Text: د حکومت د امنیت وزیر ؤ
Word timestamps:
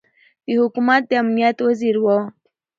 د 0.45 0.47
حکومت 0.61 1.01
د 1.07 1.11
امنیت 1.23 1.57
وزیر 1.67 1.95
ؤ 2.05 2.19